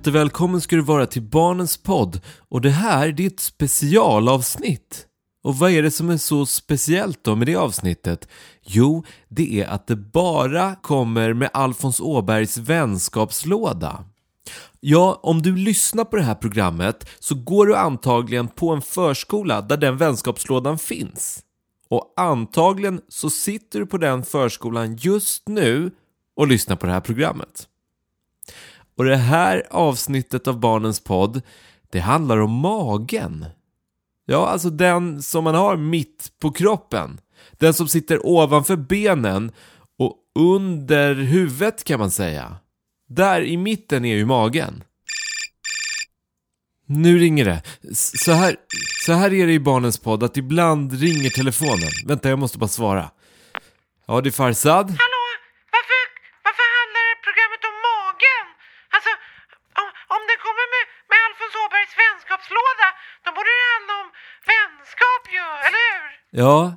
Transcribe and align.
jättevälkommen 0.00 0.60
ska 0.60 0.76
du 0.76 0.82
vara 0.82 1.06
till 1.06 1.22
Barnens 1.22 1.76
podd. 1.76 2.20
Och 2.48 2.60
det 2.60 2.70
här 2.70 3.12
det 3.12 3.22
är 3.22 3.26
ett 3.26 3.40
specialavsnitt. 3.40 5.06
Och 5.42 5.58
vad 5.58 5.70
är 5.70 5.82
det 5.82 5.90
som 5.90 6.10
är 6.10 6.16
så 6.16 6.46
speciellt 6.46 7.24
då 7.24 7.36
med 7.36 7.46
det 7.46 7.56
avsnittet? 7.56 8.28
Jo, 8.62 9.04
det 9.28 9.60
är 9.60 9.66
att 9.66 9.86
det 9.86 9.96
bara 9.96 10.74
kommer 10.74 11.32
med 11.32 11.50
Alfons 11.52 12.00
Åbergs 12.00 12.58
vänskapslåda. 12.58 14.04
Ja, 14.80 15.20
om 15.22 15.42
du 15.42 15.56
lyssnar 15.56 16.04
på 16.04 16.16
det 16.16 16.22
här 16.22 16.34
programmet 16.34 17.08
så 17.18 17.34
går 17.34 17.66
du 17.66 17.76
antagligen 17.76 18.48
på 18.48 18.70
en 18.70 18.82
förskola 18.82 19.60
där 19.60 19.76
den 19.76 19.96
vänskapslådan 19.96 20.78
finns. 20.78 21.42
Och 21.88 22.14
antagligen 22.16 23.00
så 23.08 23.30
sitter 23.30 23.78
du 23.80 23.86
på 23.86 23.98
den 23.98 24.24
förskolan 24.24 24.96
just 24.96 25.48
nu 25.48 25.90
och 26.36 26.46
lyssnar 26.46 26.76
på 26.76 26.86
det 26.86 26.92
här 26.92 27.00
programmet. 27.00 27.66
Och 29.00 29.06
det 29.06 29.16
här 29.16 29.62
avsnittet 29.70 30.48
av 30.48 30.60
Barnens 30.60 31.00
podd, 31.00 31.42
det 31.90 32.00
handlar 32.00 32.38
om 32.38 32.50
magen. 32.50 33.46
Ja, 34.26 34.48
alltså 34.48 34.70
den 34.70 35.22
som 35.22 35.44
man 35.44 35.54
har 35.54 35.76
mitt 35.76 36.32
på 36.40 36.50
kroppen. 36.50 37.20
Den 37.52 37.74
som 37.74 37.88
sitter 37.88 38.26
ovanför 38.26 38.76
benen 38.76 39.52
och 39.98 40.16
under 40.38 41.14
huvudet 41.14 41.84
kan 41.84 42.00
man 42.00 42.10
säga. 42.10 42.56
Där 43.08 43.42
i 43.42 43.56
mitten 43.56 44.04
är 44.04 44.16
ju 44.16 44.24
magen. 44.24 44.84
Nu 46.86 47.18
ringer 47.18 47.44
det. 47.44 47.62
Så 47.94 48.32
här, 48.32 48.56
så 49.06 49.12
här 49.12 49.32
är 49.32 49.46
det 49.46 49.52
i 49.52 49.60
Barnens 49.60 49.98
podd, 49.98 50.22
att 50.22 50.36
ibland 50.36 50.92
ringer 50.92 51.30
telefonen. 51.30 51.90
Vänta, 52.06 52.28
jag 52.28 52.38
måste 52.38 52.58
bara 52.58 52.68
svara. 52.68 53.10
Ja, 54.06 54.20
det 54.20 54.28
är 54.28 54.32
Farzad. 54.32 54.86
Hallå, 54.86 55.19
Ja, 66.32 66.74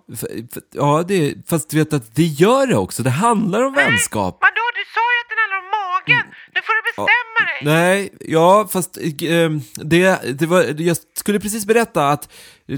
ja 0.73 1.03
det, 1.07 1.35
fast 1.49 1.69
du 1.69 1.77
vet 1.77 1.93
att 1.93 2.15
det 2.15 2.23
gör 2.23 2.67
det 2.67 2.75
också. 2.77 3.03
Det 3.03 3.09
handlar 3.09 3.63
om 3.63 3.73
vänskap. 3.73 4.37
Vadå, 4.41 4.65
du 4.75 4.83
sa 4.95 5.03
ju 5.13 5.19
att 5.23 5.29
den 5.29 5.37
handlar 5.43 5.59
om 5.65 5.69
magen. 5.79 6.25
Nu 6.55 6.61
får 6.61 6.73
du 6.77 6.81
bestämma 6.91 7.39
dig. 7.51 7.59
Nej, 7.73 8.13
ja, 8.19 8.67
fast 8.73 8.97
eh, 8.97 9.49
det, 9.75 10.39
det 10.39 10.45
var, 10.45 10.81
jag 10.81 10.97
skulle 11.15 11.39
precis 11.39 11.65
berätta 11.65 12.09
att 12.09 12.31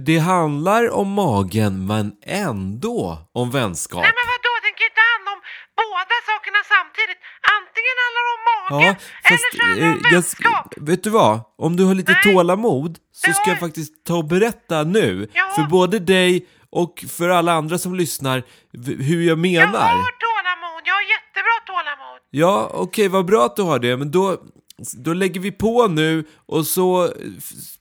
det 0.06 0.18
handlar 0.18 0.90
om 0.92 1.12
magen, 1.12 1.86
men 1.86 2.12
ändå 2.26 3.18
om 3.34 3.52
vänskap. 3.52 4.02
Nej 4.02 4.12
men 4.20 4.26
vadå, 4.34 4.52
det 4.66 4.72
kan 4.78 4.84
ju 4.86 4.90
inte 4.94 5.06
handla 5.14 5.32
om 5.36 5.42
båda 5.84 6.16
sakerna 6.32 6.60
samtidigt. 6.76 7.20
Antingen 7.58 7.96
handlar 8.04 8.22
det 8.28 8.34
om 8.38 8.44
magen, 8.56 8.96
Ja, 9.22 9.30
eller 9.30 9.38
så 9.38 9.64
handlar 9.64 9.86
det 9.86 9.92
om 9.94 9.98
eh, 9.98 10.04
jag, 10.04 10.12
vänskap. 10.12 10.74
vet 10.78 11.04
du 11.04 11.10
vad? 11.10 11.40
Om 11.58 11.76
du 11.78 11.84
har 11.84 11.94
lite 11.96 12.12
Nej. 12.12 12.34
tålamod 12.34 12.98
så 13.12 13.34
ska 13.34 13.42
jag 13.46 13.56
jag. 13.56 13.60
faktiskt 13.60 14.06
ta 14.06 14.16
och 14.16 14.26
berätta 14.26 14.84
nu 14.84 15.30
Ja. 15.34 15.52
för 15.56 15.64
både 15.64 16.00
dig 16.00 16.46
och 16.82 17.06
för 17.10 17.30
alla 17.30 17.54
andra 17.54 17.78
som 17.78 17.96
lyssnar 17.96 18.44
hur 19.02 19.22
jag 19.22 19.26
Jag 19.26 19.40
menar. 19.40 19.80
har 19.80 20.16
tålamod, 20.26 20.82
jag 20.86 20.94
har 20.94 21.06
jättebra 21.16 21.56
tålamod. 21.68 22.20
Ja, 22.30 22.70
okej, 22.74 23.08
vad 23.08 23.26
bra 23.26 23.46
att 23.46 23.56
du 23.56 23.62
har 23.62 23.80
det, 23.80 23.98
men 23.98 24.12
då, 24.12 24.38
då 24.98 25.14
lägger 25.14 25.40
vi 25.42 25.52
på 25.52 25.88
nu 25.88 26.26
och 26.46 26.66
så 26.68 27.02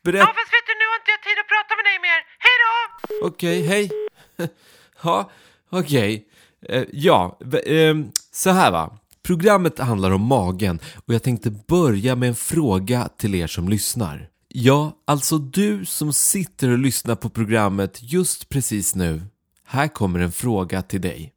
berätta... 0.02 0.18
Ja 0.18 0.26
fast 0.26 0.52
vet 0.54 0.66
du, 0.66 0.74
nu 0.80 0.86
har 0.90 0.96
inte 1.00 1.10
jag 1.10 1.22
tid 1.22 1.36
att 1.40 1.48
prata 1.54 1.72
med 1.78 1.84
dig 1.90 1.98
mer. 2.06 2.20
Hej 2.44 2.56
då! 2.64 3.26
Okej, 3.26 3.66
hej. 3.66 3.90
ja, 5.02 5.30
okej. 5.70 6.28
Eh, 6.68 6.84
ja, 6.92 7.38
ehm, 7.66 8.10
så 8.32 8.50
här 8.50 8.70
va. 8.70 8.98
Programmet 9.26 9.78
handlar 9.78 10.10
om 10.10 10.20
magen 10.22 10.80
och 11.06 11.14
jag 11.14 11.22
tänkte 11.22 11.50
börja 11.50 12.16
med 12.16 12.28
en 12.28 12.34
fråga 12.34 13.08
till 13.18 13.34
er 13.34 13.46
som 13.46 13.68
lyssnar. 13.68 14.28
Ja, 14.56 15.02
alltså 15.04 15.38
du 15.38 15.84
som 15.84 16.12
sitter 16.12 16.70
och 16.70 16.78
lyssnar 16.78 17.14
på 17.14 17.28
programmet 17.30 17.98
just 18.02 18.48
precis 18.48 18.94
nu. 18.94 19.22
Här 19.64 19.88
kommer 19.88 20.20
en 20.20 20.32
fråga 20.32 20.82
till 20.82 21.00
dig. 21.00 21.32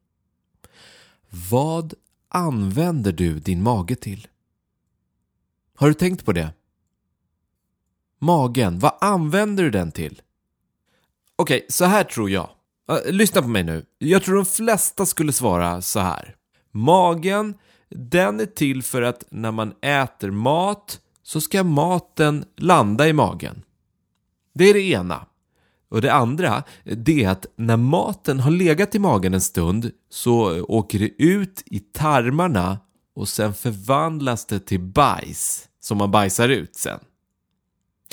Vad 1.49 1.93
använder 2.29 3.11
du 3.11 3.39
din 3.39 3.63
mage 3.63 3.95
till? 3.95 4.27
Har 5.75 5.87
du 5.87 5.93
tänkt 5.93 6.25
på 6.25 6.33
det? 6.33 6.53
Magen, 8.19 8.79
vad 8.79 8.97
använder 9.01 9.63
du 9.63 9.69
den 9.69 9.91
till? 9.91 10.21
Okej, 11.35 11.65
så 11.69 11.85
här 11.85 12.03
tror 12.03 12.29
jag. 12.29 12.49
Lyssna 13.05 13.41
på 13.41 13.47
mig 13.47 13.63
nu. 13.63 13.85
Jag 13.97 14.23
tror 14.23 14.35
de 14.35 14.45
flesta 14.45 15.05
skulle 15.05 15.33
svara 15.33 15.81
så 15.81 15.99
här. 15.99 16.35
Magen, 16.71 17.53
den 17.89 18.39
är 18.39 18.45
till 18.45 18.83
för 18.83 19.01
att 19.01 19.23
när 19.29 19.51
man 19.51 19.73
äter 19.81 20.31
mat 20.31 21.01
så 21.27 21.41
ska 21.41 21.63
maten 21.63 22.45
landa 22.57 23.07
i 23.07 23.13
magen. 23.13 23.63
Det 24.53 24.69
är 24.69 24.73
det 24.73 24.81
ena. 24.81 25.25
Och 25.89 26.01
det 26.01 26.13
andra, 26.13 26.63
det 26.83 27.23
är 27.23 27.29
att 27.29 27.45
när 27.55 27.77
maten 27.77 28.39
har 28.39 28.51
legat 28.51 28.95
i 28.95 28.99
magen 28.99 29.33
en 29.33 29.41
stund 29.41 29.91
så 30.09 30.61
åker 30.61 30.99
det 30.99 31.23
ut 31.23 31.63
i 31.65 31.79
tarmarna 31.79 32.79
och 33.15 33.29
sen 33.29 33.53
förvandlas 33.53 34.45
det 34.45 34.59
till 34.59 34.79
bajs 34.79 35.67
som 35.79 35.97
man 35.97 36.11
bajsar 36.11 36.49
ut 36.49 36.75
sen. 36.75 36.99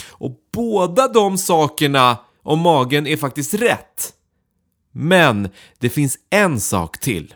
Och 0.06 0.36
båda 0.52 1.08
de 1.08 1.38
sakerna 1.38 2.18
om 2.42 2.60
magen 2.60 3.06
är 3.06 3.16
faktiskt 3.16 3.54
rätt. 3.54 4.14
Men 4.92 5.48
det 5.78 5.90
finns 5.90 6.18
en 6.30 6.60
sak 6.60 7.00
till. 7.00 7.34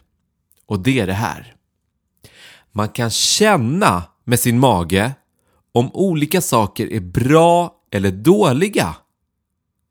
Och 0.66 0.81
det 0.81 1.00
är 1.00 1.06
det 1.06 1.12
här. 1.12 1.55
Man 2.72 2.89
kan 2.89 3.10
känna 3.10 4.03
med 4.25 4.41
sin 4.41 4.59
mage 4.59 5.12
om 5.73 5.91
olika 5.95 6.41
saker 6.41 6.93
är 6.93 7.01
bra 7.01 7.75
eller 7.91 8.11
dåliga. 8.11 8.97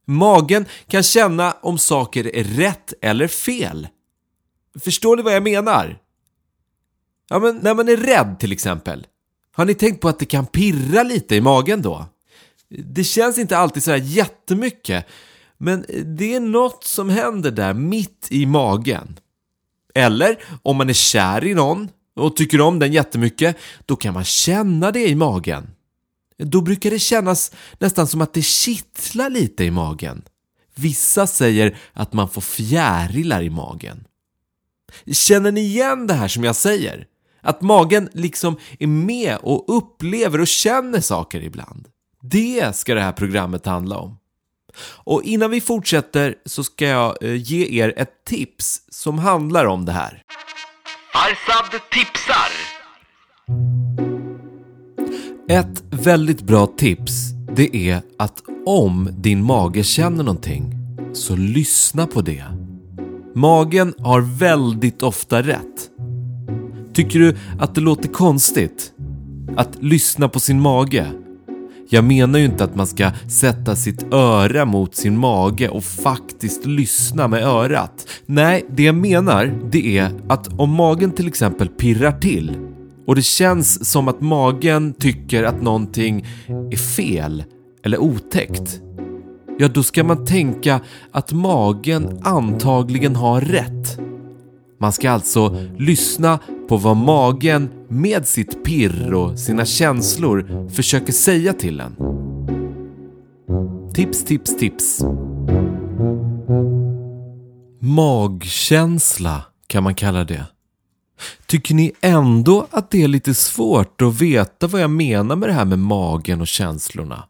Magen 0.05 0.65
kan 0.87 1.03
känna 1.03 1.51
om 1.51 1.77
saker 1.77 2.35
är 2.35 2.43
rätt 2.43 2.93
eller 3.01 3.27
fel. 3.27 3.87
Förstår 4.79 5.17
ni 5.17 5.23
vad 5.23 5.35
jag 5.35 5.43
menar? 5.43 5.99
Ja, 7.29 7.39
men 7.39 7.57
när 7.57 7.73
man 7.73 7.89
är 7.89 7.97
rädd 7.97 8.35
till 8.39 8.51
exempel. 8.51 9.07
Har 9.55 9.65
ni 9.65 9.73
tänkt 9.73 10.01
på 10.01 10.09
att 10.09 10.19
det 10.19 10.25
kan 10.25 10.45
pirra 10.45 11.03
lite 11.03 11.35
i 11.35 11.41
magen 11.41 11.81
då? 11.81 12.05
Det 12.69 13.03
känns 13.03 13.37
inte 13.37 13.57
alltid 13.57 13.83
sådär 13.83 13.97
jättemycket, 13.97 15.05
men 15.57 15.85
det 16.17 16.35
är 16.35 16.39
något 16.39 16.83
som 16.83 17.09
händer 17.09 17.51
där 17.51 17.73
mitt 17.73 18.27
i 18.29 18.45
magen. 18.45 19.19
Eller 19.95 20.43
om 20.63 20.77
man 20.77 20.89
är 20.89 20.93
kär 20.93 21.45
i 21.45 21.53
någon 21.53 21.89
och 22.17 22.35
tycker 22.35 22.61
om 22.61 22.79
den 22.79 22.93
jättemycket, 22.93 23.57
då 23.85 23.95
kan 23.95 24.13
man 24.13 24.23
känna 24.23 24.91
det 24.91 25.07
i 25.07 25.15
magen. 25.15 25.67
Då 26.37 26.61
brukar 26.61 26.89
det 26.89 26.99
kännas 26.99 27.51
nästan 27.79 28.07
som 28.07 28.21
att 28.21 28.33
det 28.33 28.41
kittlar 28.41 29.29
lite 29.29 29.63
i 29.63 29.71
magen. 29.71 30.23
Vissa 30.75 31.27
säger 31.27 31.77
att 31.93 32.13
man 32.13 32.29
får 32.29 32.41
fjärilar 32.41 33.41
i 33.41 33.49
magen. 33.49 34.03
Känner 35.11 35.51
ni 35.51 35.61
igen 35.61 36.07
det 36.07 36.13
här 36.13 36.27
som 36.27 36.43
jag 36.43 36.55
säger? 36.55 37.07
Att 37.41 37.61
magen 37.61 38.09
liksom 38.13 38.57
är 38.79 38.87
med 38.87 39.37
och 39.41 39.77
upplever 39.77 40.41
och 40.41 40.47
känner 40.47 41.01
saker 41.01 41.41
ibland. 41.41 41.87
Det 42.21 42.75
ska 42.75 42.93
det 42.93 43.01
här 43.01 43.11
programmet 43.11 43.65
handla 43.65 43.97
om. 43.97 44.17
Och 44.79 45.23
innan 45.23 45.51
vi 45.51 45.61
fortsätter 45.61 46.35
så 46.45 46.63
ska 46.63 46.85
jag 46.85 47.23
eh, 47.23 47.35
ge 47.35 47.83
er 47.83 47.93
ett 47.97 48.25
tips 48.25 48.81
som 48.89 49.19
handlar 49.19 49.65
om 49.65 49.85
det 49.85 49.91
här. 49.91 50.23
Arsad 51.17 51.81
tipsar! 51.91 52.51
Ett 55.49 55.83
väldigt 56.05 56.41
bra 56.41 56.67
tips 56.67 57.11
det 57.55 57.75
är 57.89 58.01
att 58.17 58.43
om 58.65 59.09
din 59.11 59.43
mage 59.43 59.83
känner 59.83 60.23
någonting 60.23 60.73
så 61.13 61.35
lyssna 61.35 62.07
på 62.07 62.21
det. 62.21 62.43
Magen 63.35 63.93
har 63.99 64.21
väldigt 64.39 65.03
ofta 65.03 65.41
rätt. 65.41 65.89
Tycker 66.93 67.19
du 67.19 67.37
att 67.59 67.75
det 67.75 67.81
låter 67.81 68.09
konstigt? 68.09 68.91
Att 69.55 69.83
lyssna 69.83 70.29
på 70.29 70.39
sin 70.39 70.61
mage? 70.61 71.11
Jag 71.89 72.03
menar 72.03 72.39
ju 72.39 72.45
inte 72.45 72.63
att 72.63 72.75
man 72.75 72.87
ska 72.87 73.11
sätta 73.29 73.75
sitt 73.75 74.13
öra 74.13 74.65
mot 74.65 74.95
sin 74.95 75.17
mage 75.17 75.69
och 75.69 75.83
faktiskt 75.83 76.65
lyssna 76.65 77.27
med 77.27 77.43
örat. 77.43 78.07
Nej, 78.29 78.65
det 78.69 78.83
jag 78.83 78.95
menar 78.95 79.53
det 79.71 79.97
är 79.97 80.11
att 80.27 80.59
om 80.59 80.69
magen 80.69 81.11
till 81.11 81.27
exempel 81.27 81.67
pirrar 81.67 82.11
till 82.11 82.57
och 83.05 83.15
det 83.15 83.21
känns 83.21 83.91
som 83.91 84.07
att 84.07 84.21
magen 84.21 84.93
tycker 84.93 85.43
att 85.43 85.61
någonting 85.61 86.25
är 86.47 86.77
fel 86.77 87.43
eller 87.83 87.97
otäckt. 87.97 88.81
Ja, 89.57 89.67
då 89.67 89.83
ska 89.83 90.03
man 90.03 90.25
tänka 90.25 90.79
att 91.11 91.33
magen 91.33 92.19
antagligen 92.23 93.15
har 93.15 93.41
rätt. 93.41 93.99
Man 94.79 94.91
ska 94.91 95.11
alltså 95.11 95.57
lyssna 95.77 96.39
på 96.69 96.77
vad 96.77 96.97
magen 96.97 97.69
med 97.87 98.27
sitt 98.27 98.65
pirr 98.65 99.13
och 99.13 99.39
sina 99.39 99.65
känslor 99.65 100.69
försöker 100.69 101.13
säga 101.13 101.53
till 101.53 101.79
en. 101.79 101.95
Tips, 103.93 104.23
tips, 104.25 104.57
tips. 104.57 105.03
Magkänsla 107.87 109.41
kan 109.67 109.83
man 109.83 109.95
kalla 109.95 110.23
det. 110.23 110.45
Tycker 111.45 111.75
ni 111.75 111.91
ändå 112.01 112.67
att 112.71 112.91
det 112.91 113.03
är 113.03 113.07
lite 113.07 113.33
svårt 113.33 114.01
att 114.01 114.21
veta 114.21 114.67
vad 114.67 114.81
jag 114.81 114.89
menar 114.89 115.35
med 115.35 115.49
det 115.49 115.53
här 115.53 115.65
med 115.65 115.79
magen 115.79 116.41
och 116.41 116.47
känslorna? 116.47 117.23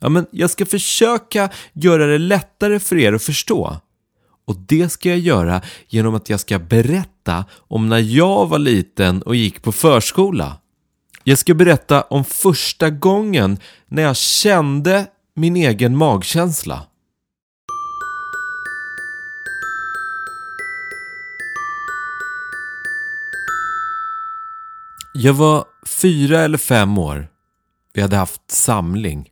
Ja, 0.00 0.08
men 0.08 0.26
jag 0.30 0.50
ska 0.50 0.66
försöka 0.66 1.50
göra 1.72 2.06
det 2.06 2.18
lättare 2.18 2.78
för 2.78 2.96
er 2.96 3.12
att 3.12 3.22
förstå. 3.22 3.76
Och 4.46 4.56
det 4.56 4.88
ska 4.88 5.08
jag 5.08 5.18
göra 5.18 5.62
genom 5.88 6.14
att 6.14 6.30
jag 6.30 6.40
ska 6.40 6.58
berätta 6.58 7.44
om 7.52 7.88
när 7.88 7.98
jag 7.98 8.46
var 8.46 8.58
liten 8.58 9.22
och 9.22 9.36
gick 9.36 9.62
på 9.62 9.72
förskola. 9.72 10.56
Jag 11.24 11.38
ska 11.38 11.54
berätta 11.54 12.02
om 12.02 12.24
första 12.24 12.90
gången 12.90 13.58
när 13.88 14.02
jag 14.02 14.16
kände 14.16 15.06
min 15.34 15.56
egen 15.56 15.96
magkänsla. 15.96 16.86
Jag 25.18 25.34
var 25.34 25.64
fyra 25.86 26.40
eller 26.40 26.58
fem 26.58 26.98
år. 26.98 27.28
Vi 27.92 28.02
hade 28.02 28.16
haft 28.16 28.50
samling. 28.50 29.30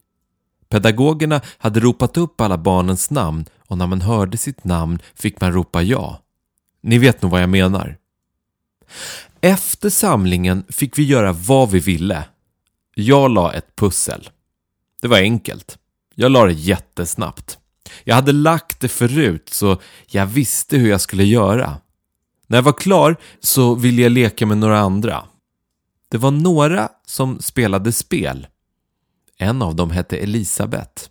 Pedagogerna 0.68 1.40
hade 1.58 1.80
ropat 1.80 2.16
upp 2.16 2.40
alla 2.40 2.58
barnens 2.58 3.10
namn 3.10 3.44
och 3.66 3.78
när 3.78 3.86
man 3.86 4.00
hörde 4.00 4.36
sitt 4.36 4.64
namn 4.64 4.98
fick 5.14 5.40
man 5.40 5.52
ropa 5.52 5.82
ja. 5.82 6.22
Ni 6.82 6.98
vet 6.98 7.22
nog 7.22 7.30
vad 7.30 7.42
jag 7.42 7.48
menar. 7.48 7.96
Efter 9.40 9.90
samlingen 9.90 10.64
fick 10.68 10.98
vi 10.98 11.02
göra 11.02 11.32
vad 11.32 11.70
vi 11.70 11.78
ville. 11.78 12.24
Jag 12.94 13.30
la 13.30 13.52
ett 13.52 13.76
pussel. 13.76 14.28
Det 15.02 15.08
var 15.08 15.18
enkelt. 15.18 15.78
Jag 16.14 16.32
la 16.32 16.44
det 16.44 16.52
jättesnabbt. 16.52 17.58
Jag 18.04 18.14
hade 18.14 18.32
lagt 18.32 18.80
det 18.80 18.88
förut 18.88 19.48
så 19.48 19.80
jag 20.06 20.26
visste 20.26 20.76
hur 20.76 20.90
jag 20.90 21.00
skulle 21.00 21.24
göra. 21.24 21.76
När 22.46 22.58
jag 22.58 22.62
var 22.62 22.72
klar 22.72 23.16
så 23.40 23.74
ville 23.74 24.02
jag 24.02 24.12
leka 24.12 24.46
med 24.46 24.58
några 24.58 24.78
andra. 24.78 25.24
Det 26.14 26.18
var 26.18 26.30
några 26.30 26.88
som 27.06 27.40
spelade 27.40 27.92
spel. 27.92 28.46
En 29.36 29.62
av 29.62 29.74
dem 29.76 29.90
hette 29.90 30.16
Elisabeth. 30.16 31.08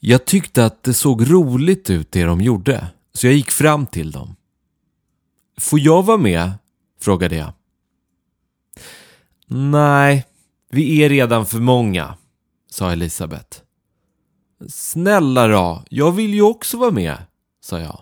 Jag 0.00 0.24
tyckte 0.24 0.64
att 0.64 0.82
det 0.82 0.94
såg 0.94 1.30
roligt 1.30 1.90
ut 1.90 2.12
det 2.12 2.24
de 2.24 2.40
gjorde, 2.40 2.86
så 3.14 3.26
jag 3.26 3.34
gick 3.34 3.50
fram 3.50 3.86
till 3.86 4.10
dem. 4.10 4.36
Får 5.60 5.80
jag 5.80 6.02
vara 6.02 6.16
med? 6.16 6.52
frågade 7.00 7.36
jag. 7.36 7.52
Nej, 9.46 10.26
vi 10.70 11.04
är 11.04 11.08
redan 11.08 11.46
för 11.46 11.58
många, 11.58 12.16
sa 12.70 12.92
Elisabeth. 12.92 13.60
Snälla 14.68 15.46
då, 15.46 15.84
jag 15.90 16.12
vill 16.12 16.34
ju 16.34 16.42
också 16.42 16.78
vara 16.78 16.90
med, 16.90 17.16
sa 17.60 17.80
jag. 17.80 18.00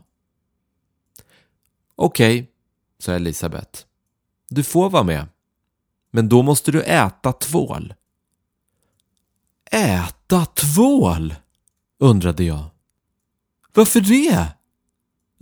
Okej, 1.96 2.50
sa 2.98 3.12
Elisabeth. 3.12 3.80
Du 4.48 4.62
får 4.62 4.90
vara 4.90 5.02
med. 5.02 5.26
Men 6.10 6.28
då 6.28 6.42
måste 6.42 6.72
du 6.72 6.82
äta 6.82 7.32
tvål. 7.32 7.94
Äta 9.70 10.44
tvål? 10.44 11.34
undrade 12.00 12.44
jag. 12.44 12.64
Varför 13.74 14.00
det? 14.00 14.46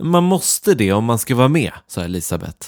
Man 0.03 0.23
måste 0.23 0.73
det 0.73 0.93
om 0.93 1.05
man 1.05 1.19
ska 1.19 1.35
vara 1.35 1.47
med, 1.47 1.71
sa 1.87 2.03
Elisabeth. 2.03 2.67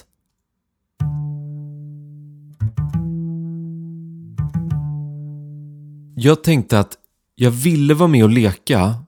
Jag 6.15 6.43
tänkte 6.43 6.79
att 6.79 6.97
jag 7.35 7.51
ville 7.51 7.93
vara 7.93 8.07
med 8.07 8.23
och 8.23 8.29
leka, 8.29 9.05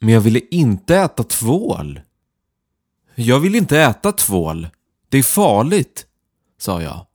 men 0.00 0.14
jag 0.14 0.20
ville 0.20 0.40
inte 0.50 0.96
äta 0.96 1.22
tvål. 1.22 2.00
Jag 3.14 3.40
vill 3.40 3.54
inte 3.54 3.80
äta 3.80 4.12
tvål. 4.12 4.68
Det 5.08 5.18
är 5.18 5.22
farligt, 5.22 6.06
sa 6.58 6.82
jag. 6.82 7.06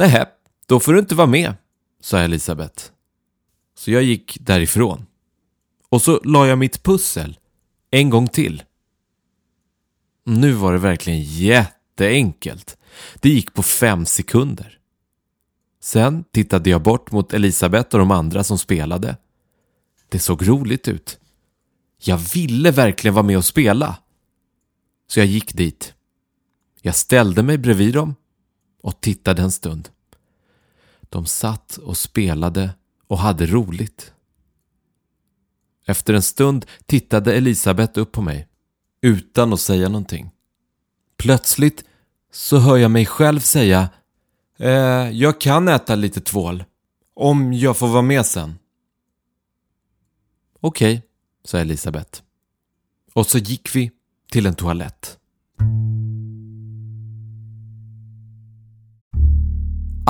Nej, 0.00 0.24
då 0.66 0.80
får 0.80 0.92
du 0.92 0.98
inte 0.98 1.14
vara 1.14 1.26
med, 1.26 1.54
sa 2.00 2.18
Elisabeth. 2.18 2.84
Så 3.74 3.90
jag 3.90 4.02
gick 4.02 4.38
därifrån. 4.40 5.06
Och 5.88 6.02
så 6.02 6.20
la 6.24 6.46
jag 6.46 6.58
mitt 6.58 6.82
pussel 6.82 7.38
en 7.90 8.10
gång 8.10 8.28
till. 8.28 8.62
Nu 10.24 10.52
var 10.52 10.72
det 10.72 10.78
verkligen 10.78 11.22
jätteenkelt. 11.22 12.78
Det 13.20 13.28
gick 13.28 13.54
på 13.54 13.62
fem 13.62 14.06
sekunder. 14.06 14.78
Sen 15.80 16.24
tittade 16.30 16.70
jag 16.70 16.82
bort 16.82 17.12
mot 17.12 17.32
Elisabeth 17.32 17.94
och 17.94 17.98
de 17.98 18.10
andra 18.10 18.44
som 18.44 18.58
spelade. 18.58 19.16
Det 20.08 20.18
såg 20.18 20.48
roligt 20.48 20.88
ut. 20.88 21.18
Jag 21.98 22.18
ville 22.18 22.70
verkligen 22.70 23.14
vara 23.14 23.26
med 23.26 23.36
och 23.38 23.44
spela. 23.44 23.96
Så 25.06 25.20
jag 25.20 25.26
gick 25.26 25.54
dit. 25.54 25.94
Jag 26.82 26.94
ställde 26.94 27.42
mig 27.42 27.58
bredvid 27.58 27.94
dem 27.94 28.14
och 28.80 29.00
tittade 29.00 29.42
en 29.42 29.50
stund. 29.50 29.88
De 31.00 31.26
satt 31.26 31.76
och 31.76 31.96
spelade 31.96 32.70
och 33.06 33.18
hade 33.18 33.46
roligt. 33.46 34.12
Efter 35.86 36.14
en 36.14 36.22
stund 36.22 36.66
tittade 36.86 37.34
Elisabeth 37.34 37.98
upp 37.98 38.12
på 38.12 38.22
mig 38.22 38.48
utan 39.00 39.52
att 39.52 39.60
säga 39.60 39.88
någonting. 39.88 40.30
Plötsligt 41.16 41.84
så 42.32 42.58
hör 42.58 42.76
jag 42.76 42.90
mig 42.90 43.06
själv 43.06 43.40
säga 43.40 43.88
eh, 44.56 45.10
Jag 45.10 45.40
kan 45.40 45.68
äta 45.68 45.94
lite 45.94 46.20
tvål. 46.20 46.64
Om 47.14 47.52
jag 47.52 47.76
får 47.76 47.88
vara 47.88 48.02
med 48.02 48.26
sen. 48.26 48.58
Okej, 50.60 50.94
okay, 50.94 51.08
sa 51.44 51.58
Elisabeth. 51.58 52.22
Och 53.12 53.26
så 53.26 53.38
gick 53.38 53.74
vi 53.74 53.90
till 54.30 54.46
en 54.46 54.54
toalett. 54.54 55.19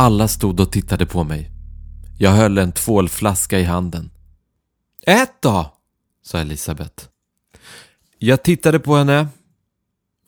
Alla 0.00 0.28
stod 0.28 0.60
och 0.60 0.72
tittade 0.72 1.06
på 1.06 1.24
mig. 1.24 1.50
Jag 2.18 2.30
höll 2.30 2.58
en 2.58 2.72
tvålflaska 2.72 3.58
i 3.58 3.64
handen. 3.64 4.10
Ät 5.06 5.42
då, 5.42 5.74
sa 6.22 6.38
Elisabeth. 6.38 7.04
Jag 8.18 8.42
tittade 8.42 8.78
på 8.78 8.96
henne 8.96 9.28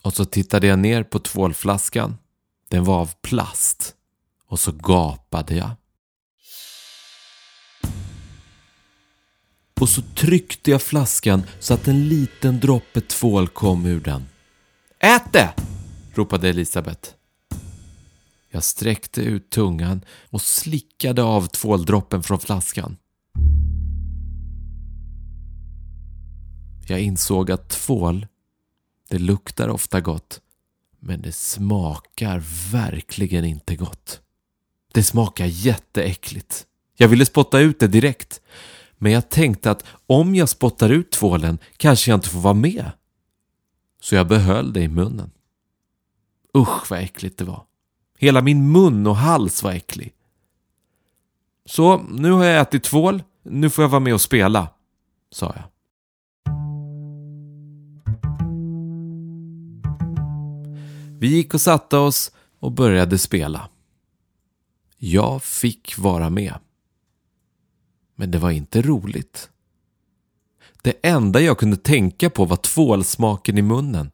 och 0.02 0.14
så 0.14 0.25
tittade 0.25 0.66
jag 0.66 0.78
ner 0.78 1.02
på 1.02 1.18
tvålflaskan. 1.18 2.16
Den 2.68 2.85
var 2.85 3.00
av 3.00 3.11
plast. 3.23 3.94
Och 4.46 4.61
så 4.61 4.73
gapade 4.73 5.54
jag. 5.54 5.70
Och 9.80 9.88
så 9.88 10.02
tryckte 10.02 10.70
jag 10.70 10.82
flaskan 10.82 11.42
så 11.61 11.75
att 11.75 11.88
en 11.88 12.08
liten 12.08 12.61
droppe 12.61 13.00
tvål 13.00 13.49
kom 13.49 13.87
ur 13.87 14.00
den. 14.00 14.26
Ät 14.99 15.32
det! 15.32 15.54
ropade 16.14 16.49
Elisabeth. 16.49 17.21
Jag 18.54 18.64
sträckte 18.64 19.23
ut 19.23 19.50
tungan 19.50 20.04
och 20.30 20.42
slickade 20.42 21.23
av 21.23 21.47
tvåldroppen 21.47 22.23
från 22.23 22.38
flaskan. 22.38 22.97
Jag 26.88 27.00
insåg 27.00 27.50
att 27.50 27.68
tvål, 27.68 28.26
det 29.09 29.18
luktar 29.18 29.68
ofta 29.68 30.00
gott, 30.00 30.40
men 31.00 31.23
det 31.23 31.32
smakar 31.32 32.42
verkligen 32.73 33.44
inte 33.44 33.76
gott. 33.76 34.21
Det 34.94 35.02
smakar 35.02 35.47
jätteäckligt. 35.47 36.66
Jag 36.97 37.09
ville 37.09 37.26
spotta 37.26 37.61
ut 37.61 37.80
det 37.80 37.88
direkt, 37.88 38.40
men 38.99 39.12
jag 39.12 39.28
tänkte 39.28 39.71
att 39.71 39.85
om 40.06 40.35
jag 40.35 40.49
spottar 40.49 40.90
ut 40.90 41.11
tvålen 41.11 41.59
kanske 41.76 42.11
jag 42.11 42.18
inte 42.18 42.28
får 42.28 42.40
vara 42.40 42.54
med. 42.54 42.90
Så 44.00 44.14
jag 44.14 44.28
behöll 44.28 44.73
det 44.73 44.82
i 44.82 44.88
munnen. 44.88 45.30
Usch 46.56 46.90
vad 46.90 46.99
äckligt 47.00 47.38
det 47.38 47.44
var. 47.44 47.64
Hela 48.22 48.42
min 48.42 48.72
mun 48.72 49.06
och 49.06 49.16
hals 49.16 49.62
var 49.62 49.72
äcklig. 49.72 50.12
Så, 51.64 52.02
nu 52.02 52.30
har 52.30 52.44
jag 52.44 52.60
ätit 52.60 52.84
tvål. 52.84 53.22
Nu 53.42 53.70
får 53.70 53.82
jag 53.84 53.88
vara 53.88 54.00
med 54.00 54.14
och 54.14 54.20
spela, 54.20 54.68
sa 55.30 55.54
jag. 55.56 55.64
Vi 61.18 61.28
gick 61.28 61.54
och 61.54 61.60
satte 61.60 61.96
oss 61.96 62.32
och 62.58 62.72
började 62.72 63.18
spela. 63.18 63.68
Jag 64.96 65.42
fick 65.42 65.98
vara 65.98 66.30
med. 66.30 66.54
Men 68.14 68.30
det 68.30 68.38
var 68.38 68.50
inte 68.50 68.82
roligt. 68.82 69.50
Det 70.82 70.94
enda 71.02 71.40
jag 71.40 71.58
kunde 71.58 71.76
tänka 71.76 72.30
på 72.30 72.44
var 72.44 72.56
tvålsmaken 72.56 73.58
i 73.58 73.62
munnen. 73.62 74.10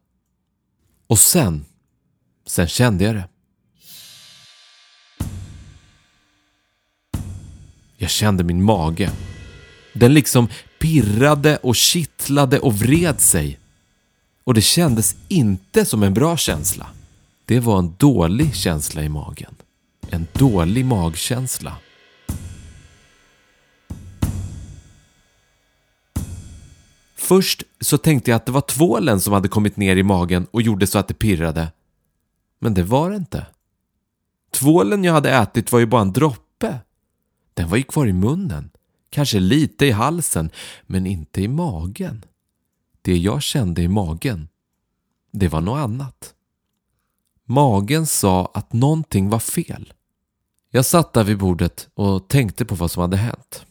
Och 1.07 1.19
sen, 1.19 1.65
sen 2.47 2.67
kände 2.67 3.05
jag 3.05 3.15
det. 3.15 3.29
Jag 8.01 8.11
kände 8.11 8.45
min 8.45 8.63
mage. 8.63 9.11
Den 9.93 10.15
liksom 10.15 10.49
pirrade 10.79 11.57
och 11.57 11.77
kittlade 11.77 12.59
och 12.59 12.75
vred 12.75 13.21
sig. 13.21 13.59
Och 14.45 14.55
det 14.55 14.61
kändes 14.61 15.17
inte 15.29 15.85
som 15.85 16.03
en 16.03 16.15
bra 16.15 16.37
känsla. 16.37 16.87
Det 17.45 17.61
var 17.61 17.79
en 17.79 17.95
dålig 17.99 18.55
känsla 18.55 19.03
i 19.03 19.09
magen. 19.09 19.55
En 20.11 20.27
dålig 20.33 20.85
magkänsla. 20.85 21.77
Först 27.17 27.63
så 27.81 27.99
tänkte 27.99 28.31
jag 28.31 28.37
att 28.37 28.47
det 28.47 28.53
var 28.53 28.61
tvålen 28.61 29.21
som 29.21 29.33
hade 29.33 29.49
kommit 29.49 29.77
ner 29.77 29.97
i 29.97 30.03
magen 30.03 30.47
och 30.51 30.63
gjorde 30.63 30.87
så 30.87 30.99
att 30.99 31.09
det 31.09 31.15
pirrade. 31.15 31.73
Men 32.59 32.75
det 32.75 32.83
var 32.83 33.11
det 33.11 33.17
inte. 33.17 33.47
Tvålen 34.53 35.05
jag 35.05 35.13
hade 35.13 35.31
ätit 35.31 35.73
var 35.73 35.79
ju 35.79 35.87
bara 35.87 36.03
en 36.03 36.13
droppe. 36.13 36.79
Den 37.59 37.69
var 37.69 37.77
ju 37.77 37.83
kvar 37.83 38.07
i 38.07 38.13
munnen. 38.13 38.71
Kanske 39.11 39.41
lite 39.41 39.87
i 39.87 39.91
halsen, 39.91 40.51
men 40.83 41.07
inte 41.07 41.43
i 41.43 41.49
magen. 41.49 42.25
Det 43.03 43.17
jag 43.17 43.43
kände 43.43 43.83
i 43.83 43.89
magen, 43.89 44.49
det 45.31 45.49
var 45.49 45.61
något 45.61 45.79
annat. 45.79 46.35
Magen 47.45 48.07
sa 48.07 48.51
att 48.55 48.73
någonting 48.73 49.29
var 49.29 49.39
fel. 49.39 49.93
Jag 50.71 50.85
satt 50.85 51.13
där 51.13 51.25
vid 51.25 51.39
bordet 51.39 51.89
och 51.95 52.29
tänkte 52.29 52.65
på 52.65 52.75
vad 52.75 52.91
som 52.91 53.01
hade 53.01 53.17
hänt. 53.17 53.67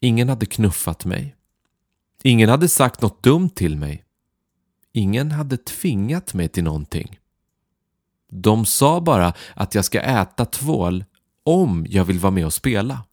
Ingen 0.00 0.28
hade 0.28 0.46
knuffat 0.46 1.04
mig. 1.04 1.36
Ingen 2.22 2.48
hade 2.48 2.68
sagt 2.68 3.02
något 3.02 3.22
dumt 3.22 3.50
till 3.50 3.76
mig. 3.76 4.04
Ingen 4.92 5.30
hade 5.30 5.56
tvingat 5.56 6.34
mig 6.34 6.48
till 6.48 6.64
någonting. 6.64 7.18
De 8.30 8.66
sa 8.66 9.00
bara 9.00 9.32
att 9.54 9.74
jag 9.74 9.84
ska 9.84 10.00
äta 10.00 10.44
tvål 10.44 11.04
om 11.46 11.86
jag 11.88 12.04
vill 12.04 12.18
vara 12.18 12.30
med 12.30 12.46
och 12.46 12.52
spela. 12.52 13.04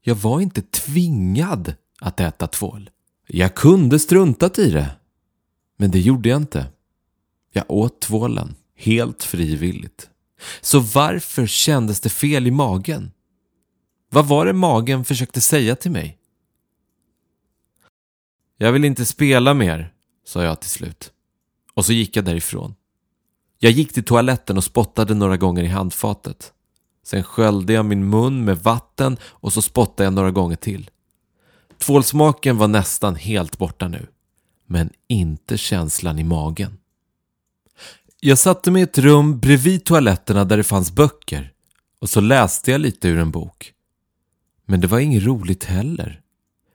Jag 0.00 0.14
var 0.14 0.40
inte 0.40 0.62
tvingad 0.62 1.74
att 2.00 2.20
äta 2.20 2.46
tvål. 2.46 2.90
Jag 3.26 3.54
kunde 3.54 3.98
struntat 3.98 4.58
i 4.58 4.70
det. 4.70 4.90
Men 5.76 5.90
det 5.90 6.00
gjorde 6.00 6.28
jag 6.28 6.36
inte. 6.36 6.66
Jag 7.52 7.64
åt 7.68 8.00
tvålen 8.00 8.54
helt 8.76 9.22
frivilligt. 9.22 10.10
Så 10.60 10.80
varför 10.80 11.46
kändes 11.46 12.00
det 12.00 12.08
fel 12.08 12.46
i 12.46 12.50
magen? 12.50 13.12
Vad 14.10 14.26
var 14.26 14.46
det 14.46 14.52
magen 14.52 15.04
försökte 15.04 15.40
säga 15.40 15.76
till 15.76 15.90
mig? 15.90 16.18
Jag 18.58 18.72
vill 18.72 18.84
inte 18.84 19.06
spela 19.06 19.54
mer, 19.54 19.92
sa 20.24 20.44
jag 20.44 20.60
till 20.60 20.70
slut. 20.70 21.12
Och 21.74 21.84
så 21.84 21.92
gick 21.92 22.16
jag 22.16 22.24
därifrån. 22.24 22.74
Jag 23.58 23.72
gick 23.72 23.92
till 23.92 24.04
toaletten 24.04 24.56
och 24.56 24.64
spottade 24.64 25.14
några 25.14 25.36
gånger 25.36 25.62
i 25.62 25.66
handfatet. 25.66 26.52
Sen 27.04 27.24
sköljde 27.24 27.72
jag 27.72 27.84
min 27.84 28.10
mun 28.10 28.44
med 28.44 28.58
vatten 28.58 29.16
och 29.24 29.52
så 29.52 29.62
spottade 29.62 30.04
jag 30.04 30.12
några 30.12 30.30
gånger 30.30 30.56
till. 30.56 30.90
Tvålsmaken 31.78 32.56
var 32.56 32.68
nästan 32.68 33.16
helt 33.16 33.58
borta 33.58 33.88
nu. 33.88 34.06
Men 34.66 34.90
inte 35.08 35.58
känslan 35.58 36.18
i 36.18 36.24
magen. 36.24 36.78
Jag 38.20 38.38
satte 38.38 38.70
mig 38.70 38.80
i 38.80 38.82
ett 38.82 38.98
rum 38.98 39.40
bredvid 39.40 39.84
toaletterna 39.84 40.44
där 40.44 40.56
det 40.56 40.64
fanns 40.64 40.92
böcker 40.92 41.52
och 42.00 42.10
så 42.10 42.20
läste 42.20 42.70
jag 42.70 42.80
lite 42.80 43.08
ur 43.08 43.18
en 43.18 43.30
bok. 43.30 43.72
Men 44.66 44.80
det 44.80 44.86
var 44.86 44.98
inget 44.98 45.22
roligt 45.22 45.64
heller. 45.64 46.20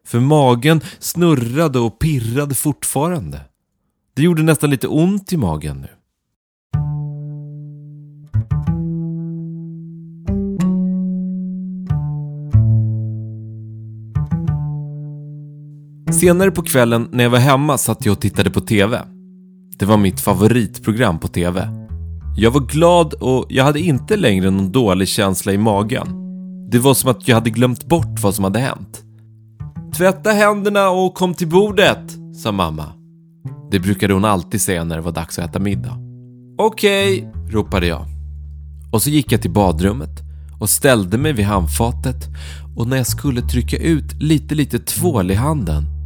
För 0.05 0.19
magen 0.19 0.81
snurrade 0.99 1.79
och 1.79 1.99
pirrade 1.99 2.55
fortfarande. 2.55 3.41
Det 4.13 4.21
gjorde 4.21 4.43
nästan 4.43 4.69
lite 4.69 4.87
ont 4.87 5.33
i 5.33 5.37
magen 5.37 5.81
nu. 5.81 5.96
Senare 16.19 16.51
på 16.51 16.61
kvällen 16.61 17.07
när 17.11 17.23
jag 17.23 17.31
var 17.31 17.39
hemma 17.39 17.77
satt 17.77 18.05
jag 18.05 18.13
och 18.13 18.21
tittade 18.21 18.49
på 18.49 18.61
TV. 18.61 19.01
Det 19.79 19.85
var 19.85 19.97
mitt 19.97 20.19
favoritprogram 20.19 21.19
på 21.19 21.27
TV. 21.27 21.69
Jag 22.37 22.51
var 22.51 22.61
glad 22.61 23.13
och 23.13 23.45
jag 23.49 23.63
hade 23.63 23.79
inte 23.79 24.17
längre 24.17 24.49
någon 24.51 24.71
dålig 24.71 25.07
känsla 25.07 25.53
i 25.53 25.57
magen. 25.57 26.07
Det 26.71 26.79
var 26.79 26.93
som 26.93 27.11
att 27.11 27.27
jag 27.27 27.35
hade 27.35 27.49
glömt 27.49 27.85
bort 27.85 28.19
vad 28.21 28.35
som 28.35 28.43
hade 28.43 28.59
hänt. 28.59 29.03
Tvätta 29.97 30.31
händerna 30.31 30.89
och 30.89 31.13
kom 31.13 31.33
till 31.33 31.47
bordet, 31.47 32.17
sa 32.43 32.51
mamma. 32.51 32.85
Det 33.71 33.79
brukade 33.79 34.13
hon 34.13 34.25
alltid 34.25 34.61
säga 34.61 34.83
när 34.83 34.95
det 34.95 35.01
var 35.01 35.11
dags 35.11 35.39
att 35.39 35.49
äta 35.49 35.59
middag. 35.59 35.97
Okej, 36.57 37.17
okay, 37.17 37.51
ropade 37.51 37.87
jag. 37.87 38.05
Och 38.91 39.01
så 39.01 39.09
gick 39.09 39.31
jag 39.31 39.41
till 39.41 39.51
badrummet 39.51 40.21
och 40.59 40.69
ställde 40.69 41.17
mig 41.17 41.33
vid 41.33 41.45
handfatet 41.45 42.27
och 42.75 42.87
när 42.87 42.97
jag 42.97 43.07
skulle 43.07 43.41
trycka 43.41 43.77
ut 43.77 44.21
lite, 44.21 44.55
lite 44.55 44.79
tvål 44.79 45.31
i 45.31 45.35
handen, 45.35 45.96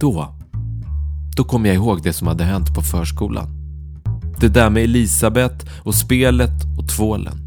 då, 0.00 0.34
då 1.36 1.44
kom 1.44 1.66
jag 1.66 1.74
ihåg 1.74 2.02
det 2.02 2.12
som 2.12 2.26
hade 2.26 2.44
hänt 2.44 2.74
på 2.74 2.82
förskolan. 2.82 3.48
Det 4.40 4.48
där 4.48 4.70
med 4.70 4.82
Elisabeth 4.82 5.66
och 5.84 5.94
spelet 5.94 6.78
och 6.78 6.88
tvålen. 6.88 7.38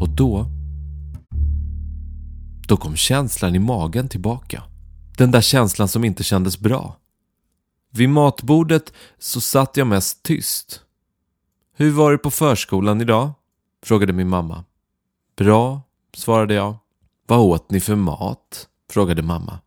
Och 0.00 0.08
då, 0.08 0.46
då 2.68 2.76
kom 2.76 2.96
känslan 2.96 3.54
i 3.54 3.58
magen 3.58 4.08
tillbaka. 4.08 4.62
Den 5.16 5.30
där 5.30 5.40
känslan 5.40 5.88
som 5.88 6.04
inte 6.04 6.24
kändes 6.24 6.60
bra. 6.60 6.96
Vid 7.90 8.08
matbordet 8.08 8.92
så 9.18 9.40
satt 9.40 9.76
jag 9.76 9.86
mest 9.86 10.22
tyst. 10.22 10.80
Hur 11.76 11.90
var 11.90 12.12
det 12.12 12.18
på 12.18 12.30
förskolan 12.30 13.00
idag? 13.00 13.30
frågade 13.84 14.12
min 14.12 14.28
mamma. 14.28 14.64
Bra, 15.36 15.82
svarade 16.14 16.54
jag. 16.54 16.76
Vad 17.26 17.38
åt 17.38 17.70
ni 17.70 17.80
för 17.80 17.94
mat? 17.94 18.68
frågade 18.90 19.22
mamma. 19.22 19.58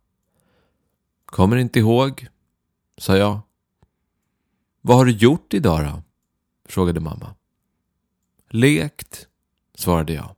Kommer 1.32 1.56
inte 1.56 1.78
ihåg, 1.78 2.26
sa 2.98 3.16
jag. 3.16 3.40
Vad 4.80 4.96
har 4.96 5.04
du 5.04 5.12
gjort 5.12 5.54
idag 5.54 5.84
då? 5.84 6.02
frågade 6.68 7.00
mamma. 7.00 7.34
Lekt, 8.50 9.26
svarade 9.74 10.12
jag. 10.12 10.36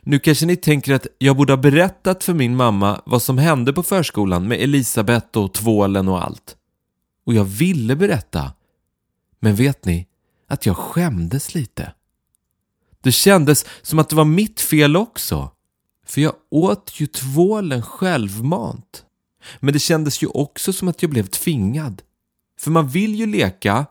Nu 0.00 0.18
kanske 0.18 0.46
ni 0.46 0.56
tänker 0.56 0.94
att 0.94 1.06
jag 1.18 1.36
borde 1.36 1.52
ha 1.52 1.56
berättat 1.56 2.24
för 2.24 2.34
min 2.34 2.56
mamma 2.56 3.02
vad 3.06 3.22
som 3.22 3.38
hände 3.38 3.72
på 3.72 3.82
förskolan 3.82 4.48
med 4.48 4.60
Elisabeth 4.60 5.38
och 5.38 5.54
tvålen 5.54 6.08
och 6.08 6.24
allt. 6.24 6.56
Och 7.24 7.34
jag 7.34 7.44
ville 7.44 7.96
berätta. 7.96 8.52
Men 9.40 9.54
vet 9.54 9.84
ni 9.84 10.06
att 10.46 10.66
jag 10.66 10.76
skämdes 10.76 11.54
lite. 11.54 11.94
Det 13.00 13.12
kändes 13.12 13.66
som 13.82 13.98
att 13.98 14.08
det 14.08 14.16
var 14.16 14.24
mitt 14.24 14.60
fel 14.60 14.96
också. 14.96 15.50
För 16.06 16.20
jag 16.20 16.34
åt 16.50 17.00
ju 17.00 17.06
tvålen 17.06 17.82
självmant. 17.82 19.04
Men 19.60 19.72
det 19.72 19.78
kändes 19.78 20.22
ju 20.22 20.26
också 20.26 20.72
som 20.72 20.88
att 20.88 21.02
jag 21.02 21.10
blev 21.10 21.26
tvingad. 21.26 22.02
För 22.60 22.70
man 22.70 22.88
vill 22.88 23.14
ju 23.14 23.26
leka 23.26 23.86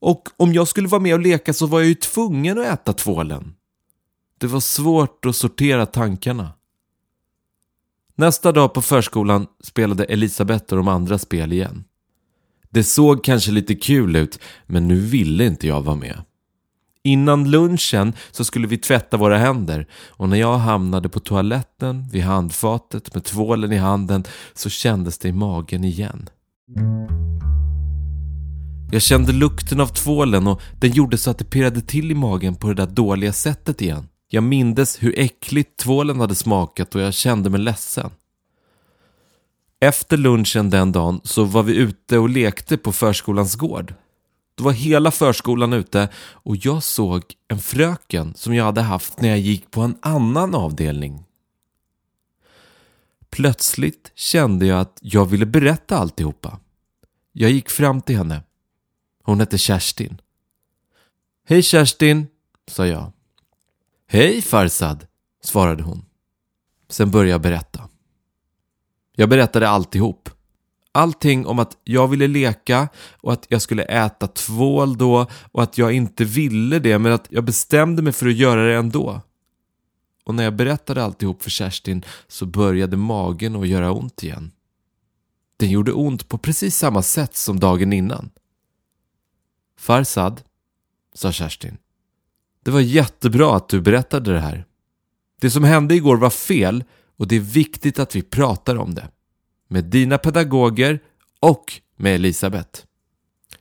och 0.00 0.28
om 0.36 0.52
jag 0.52 0.68
skulle 0.68 0.88
vara 0.88 1.00
med 1.00 1.14
och 1.14 1.20
leka 1.20 1.52
så 1.52 1.66
var 1.66 1.80
jag 1.80 1.88
ju 1.88 1.94
tvungen 1.94 2.58
att 2.58 2.66
äta 2.66 2.92
tvålen. 2.92 3.54
Det 4.38 4.46
var 4.46 4.60
svårt 4.60 5.26
att 5.26 5.36
sortera 5.36 5.86
tankarna. 5.86 6.52
Nästa 8.14 8.52
dag 8.52 8.74
på 8.74 8.82
förskolan 8.82 9.46
spelade 9.62 10.04
Elisabeth 10.04 10.64
och 10.72 10.76
de 10.76 10.88
andra 10.88 11.18
spel 11.18 11.52
igen. 11.52 11.84
Det 12.70 12.84
såg 12.84 13.24
kanske 13.24 13.50
lite 13.50 13.74
kul 13.74 14.16
ut, 14.16 14.38
men 14.66 14.88
nu 14.88 15.00
ville 15.00 15.44
inte 15.44 15.66
jag 15.66 15.82
vara 15.82 15.96
med. 15.96 16.22
Innan 17.04 17.50
lunchen 17.50 18.12
så 18.30 18.44
skulle 18.44 18.66
vi 18.66 18.78
tvätta 18.78 19.16
våra 19.16 19.38
händer 19.38 19.86
och 20.08 20.28
när 20.28 20.36
jag 20.36 20.58
hamnade 20.58 21.08
på 21.08 21.20
toaletten 21.20 22.08
vid 22.12 22.22
handfatet 22.22 23.14
med 23.14 23.24
tvålen 23.24 23.72
i 23.72 23.76
handen 23.76 24.24
så 24.54 24.70
kändes 24.70 25.18
det 25.18 25.28
i 25.28 25.32
magen 25.32 25.84
igen. 25.84 26.28
Jag 28.92 29.02
kände 29.02 29.32
lukten 29.32 29.80
av 29.80 29.86
tvålen 29.86 30.46
och 30.46 30.62
den 30.80 30.90
gjorde 30.90 31.18
så 31.18 31.30
att 31.30 31.38
det 31.38 31.44
pirrade 31.44 31.80
till 31.80 32.10
i 32.10 32.14
magen 32.14 32.54
på 32.54 32.68
det 32.68 32.74
där 32.74 32.86
dåliga 32.86 33.32
sättet 33.32 33.82
igen. 33.82 34.08
Jag 34.28 34.42
mindes 34.42 35.02
hur 35.02 35.18
äckligt 35.18 35.76
tvålen 35.76 36.20
hade 36.20 36.34
smakat 36.34 36.94
och 36.94 37.00
jag 37.00 37.14
kände 37.14 37.50
mig 37.50 37.60
ledsen. 37.60 38.10
Efter 39.80 40.16
lunchen 40.16 40.70
den 40.70 40.92
dagen 40.92 41.20
så 41.24 41.44
var 41.44 41.62
vi 41.62 41.76
ute 41.76 42.18
och 42.18 42.28
lekte 42.28 42.76
på 42.76 42.92
förskolans 42.92 43.56
gård. 43.56 43.94
Då 44.60 44.64
var 44.64 44.72
hela 44.72 45.10
förskolan 45.10 45.72
ute 45.72 46.08
och 46.18 46.56
jag 46.56 46.82
såg 46.82 47.22
en 47.48 47.58
fröken 47.58 48.34
som 48.34 48.54
jag 48.54 48.64
hade 48.64 48.80
haft 48.80 49.20
när 49.20 49.28
jag 49.28 49.38
gick 49.38 49.70
på 49.70 49.80
en 49.80 49.98
annan 50.02 50.54
avdelning. 50.54 51.24
Plötsligt 53.30 54.12
kände 54.14 54.66
jag 54.66 54.80
att 54.80 54.98
jag 55.02 55.26
ville 55.26 55.46
berätta 55.46 55.98
alltihopa. 55.98 56.58
Jag 57.32 57.50
gick 57.50 57.70
fram 57.70 58.00
till 58.00 58.16
henne. 58.16 58.42
Hon 59.22 59.40
hette 59.40 59.58
Kerstin. 59.58 60.20
Hej 61.46 61.62
Kerstin, 61.62 62.26
sa 62.68 62.86
jag. 62.86 63.12
Hej 64.06 64.42
Farsad, 64.42 65.06
svarade 65.42 65.82
hon. 65.82 66.04
Sen 66.88 67.10
började 67.10 67.30
jag 67.30 67.40
berätta. 67.40 67.88
Jag 69.16 69.28
berättade 69.28 69.68
alltihop. 69.68 70.30
Allting 70.92 71.46
om 71.46 71.58
att 71.58 71.76
jag 71.84 72.08
ville 72.08 72.26
leka 72.26 72.88
och 73.20 73.32
att 73.32 73.46
jag 73.48 73.62
skulle 73.62 73.82
äta 73.82 74.26
tvål 74.26 74.98
då 74.98 75.26
och 75.52 75.62
att 75.62 75.78
jag 75.78 75.92
inte 75.92 76.24
ville 76.24 76.78
det 76.78 76.98
men 76.98 77.12
att 77.12 77.26
jag 77.30 77.44
bestämde 77.44 78.02
mig 78.02 78.12
för 78.12 78.26
att 78.26 78.36
göra 78.36 78.66
det 78.66 78.74
ändå. 78.74 79.20
Och 80.24 80.34
när 80.34 80.44
jag 80.44 80.56
berättade 80.56 81.04
alltihop 81.04 81.42
för 81.42 81.50
Kerstin 81.50 82.04
så 82.28 82.46
började 82.46 82.96
magen 82.96 83.56
att 83.56 83.68
göra 83.68 83.92
ont 83.92 84.22
igen. 84.22 84.50
Den 85.56 85.70
gjorde 85.70 85.92
ont 85.92 86.28
på 86.28 86.38
precis 86.38 86.76
samma 86.76 87.02
sätt 87.02 87.36
som 87.36 87.60
dagen 87.60 87.92
innan. 87.92 88.30
Farsad, 89.78 90.42
sa 91.14 91.32
Kerstin. 91.32 91.76
Det 92.62 92.70
var 92.70 92.80
jättebra 92.80 93.56
att 93.56 93.68
du 93.68 93.80
berättade 93.80 94.32
det 94.32 94.40
här. 94.40 94.64
Det 95.40 95.50
som 95.50 95.64
hände 95.64 95.94
igår 95.94 96.16
var 96.16 96.30
fel 96.30 96.84
och 97.16 97.28
det 97.28 97.36
är 97.36 97.40
viktigt 97.40 97.98
att 97.98 98.16
vi 98.16 98.22
pratar 98.22 98.76
om 98.76 98.94
det 98.94 99.08
med 99.70 99.84
dina 99.84 100.18
pedagoger 100.18 101.00
och 101.40 101.72
med 101.96 102.14
Elisabeth. 102.14 102.80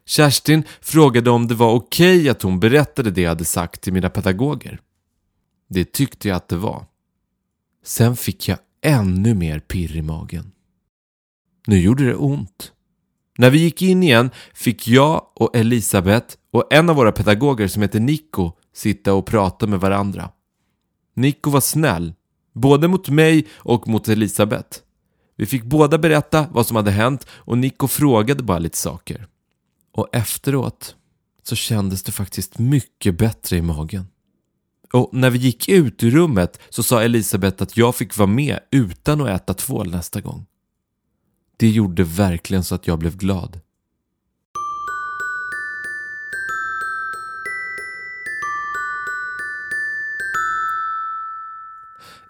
Kerstin 0.06 0.64
frågade 0.82 1.30
om 1.30 1.48
det 1.48 1.56
var 1.56 1.74
okej 1.74 2.30
att 2.30 2.42
hon 2.42 2.60
berättade 2.60 3.12
det 3.12 3.22
jag 3.22 3.30
hade 3.30 3.46
sagt 3.46 3.82
till 3.82 3.94
mina 3.94 4.10
pedagoger. 4.10 4.80
Det 5.70 5.94
tyckte 5.94 6.28
jag 6.28 6.36
att 6.36 6.48
det 6.48 6.58
var. 6.58 6.86
Sen 7.84 8.16
fick 8.16 8.48
jag 8.48 8.58
ännu 8.82 9.34
mer 9.34 9.60
pirr 9.60 9.96
i 9.96 10.02
magen. 10.02 10.52
Nu 11.68 11.80
gjorde 11.80 12.06
det 12.06 12.16
ont. 12.16 12.72
När 13.38 13.50
vi 13.50 13.60
gick 13.60 13.82
in 13.82 14.04
igen 14.04 14.30
fick 14.54 14.88
jag 14.88 15.32
och 15.36 15.56
Elisabeth 15.56 16.36
och 16.52 16.74
en 16.74 16.90
av 16.90 16.96
våra 16.96 17.12
pedagoger 17.12 17.68
som 17.68 17.82
heter 17.82 18.00
Nico 18.00 18.52
sitta 18.74 19.14
och 19.14 19.26
prata 19.26 19.68
med 19.68 19.80
varandra. 19.80 20.32
Nico 21.16 21.50
var 21.50 21.62
snäll, 21.62 22.14
både 22.54 22.88
mot 22.88 23.10
mig 23.10 23.48
och 23.56 23.88
mot 23.88 24.08
Elisabeth. 24.08 24.80
Vi 25.40 25.46
fick 25.46 25.64
båda 25.64 25.98
berätta 25.98 26.48
vad 26.52 26.68
som 26.68 26.76
hade 26.76 26.92
hänt 26.92 27.28
och 27.32 27.58
Nico 27.58 27.88
frågade 27.88 28.44
bara 28.44 28.60
lite 28.60 28.78
saker. 28.78 29.28
Och 29.92 30.08
efteråt 30.12 30.96
så 31.44 31.56
kändes 31.56 32.04
det 32.04 32.12
faktiskt 32.12 32.60
mycket 32.60 33.18
bättre 33.18 33.58
i 33.58 33.62
magen. 33.62 34.08
Och 34.94 35.10
när 35.14 35.30
vi 35.30 35.40
gick 35.40 35.70
ut 35.70 36.04
ur 36.04 36.12
rummet 36.12 36.60
så 36.70 36.84
sa 36.84 37.02
Elisabeth 37.02 37.64
att 37.64 37.78
jag 37.78 37.96
fick 37.96 38.18
vara 38.18 38.28
med 38.28 38.60
utan 38.72 39.22
att 39.22 39.30
äta 39.30 39.54
tvål 39.54 39.92
nästa 39.92 40.22
gång. 40.22 40.46
Det 41.58 41.70
gjorde 41.70 42.04
verkligen 42.04 42.64
så 42.64 42.76
att 42.76 42.88
jag 42.88 43.00
blev 43.00 43.18
glad. 43.18 43.60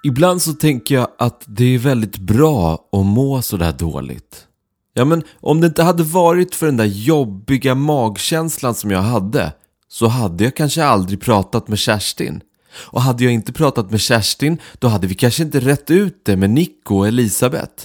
Ibland 0.03 0.41
så 0.41 0.53
tänker 0.53 0.95
jag 0.95 1.07
att 1.17 1.43
det 1.47 1.75
är 1.75 1.77
väldigt 1.77 2.17
bra 2.17 2.89
att 2.91 3.05
må 3.05 3.41
sådär 3.41 3.71
dåligt. 3.71 4.47
Ja 4.93 5.05
men 5.05 5.23
om 5.39 5.61
det 5.61 5.67
inte 5.67 5.83
hade 5.83 6.03
varit 6.03 6.55
för 6.55 6.65
den 6.65 6.77
där 6.77 6.85
jobbiga 6.85 7.75
magkänslan 7.75 8.75
som 8.75 8.91
jag 8.91 9.01
hade 9.01 9.53
så 9.87 10.07
hade 10.07 10.43
jag 10.43 10.55
kanske 10.55 10.85
aldrig 10.85 11.21
pratat 11.21 11.67
med 11.67 11.79
Kerstin. 11.79 12.41
Och 12.73 13.01
hade 13.01 13.23
jag 13.23 13.33
inte 13.33 13.53
pratat 13.53 13.91
med 13.91 14.01
Kerstin 14.01 14.57
då 14.79 14.87
hade 14.87 15.07
vi 15.07 15.15
kanske 15.15 15.43
inte 15.43 15.59
rätt 15.59 15.91
ut 15.91 16.25
det 16.25 16.35
med 16.35 16.49
Nico 16.49 16.95
och 16.95 17.07
Elisabeth. 17.07 17.83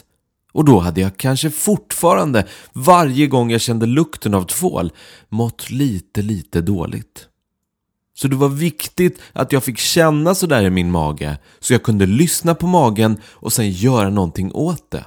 Och 0.52 0.64
då 0.64 0.78
hade 0.78 1.00
jag 1.00 1.16
kanske 1.16 1.50
fortfarande, 1.50 2.46
varje 2.72 3.26
gång 3.26 3.50
jag 3.50 3.60
kände 3.60 3.86
lukten 3.86 4.34
av 4.34 4.42
tvål, 4.42 4.92
mått 5.28 5.70
lite, 5.70 6.22
lite 6.22 6.60
dåligt. 6.60 7.28
Så 8.14 8.28
det 8.28 8.36
var 8.36 8.48
viktigt 8.48 9.20
att 9.32 9.52
jag 9.52 9.64
fick 9.64 9.78
känna 9.78 10.34
sådär 10.34 10.62
i 10.62 10.70
min 10.70 10.90
mage, 10.90 11.38
så 11.60 11.74
jag 11.74 11.82
kunde 11.82 12.06
lyssna 12.06 12.54
på 12.54 12.66
magen 12.66 13.20
och 13.26 13.52
sen 13.52 13.70
göra 13.70 14.10
någonting 14.10 14.52
åt 14.52 14.90
det. 14.90 15.04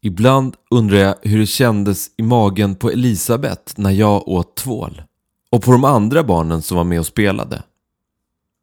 Ibland 0.00 0.56
undrar 0.70 0.98
jag 0.98 1.14
hur 1.22 1.38
det 1.38 1.46
kändes 1.46 2.10
i 2.16 2.22
magen 2.22 2.74
på 2.74 2.90
Elisabeth 2.90 3.72
när 3.76 3.90
jag 3.90 4.28
åt 4.28 4.56
tvål. 4.56 5.02
Och 5.50 5.62
på 5.62 5.72
de 5.72 5.84
andra 5.84 6.24
barnen 6.24 6.62
som 6.62 6.76
var 6.76 6.84
med 6.84 7.00
och 7.00 7.06
spelade. 7.06 7.62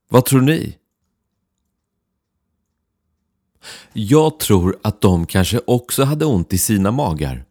Vad 0.10 0.26
tror 0.26 0.42
ni? 0.42 0.78
Jag 3.94 4.40
tror 4.40 4.78
att 4.82 5.02
de 5.02 5.26
kanske 5.26 5.62
också 5.68 6.04
hade 6.04 6.26
ont 6.26 6.54
i 6.54 6.58
sina 6.58 6.92
magar. 6.92 7.46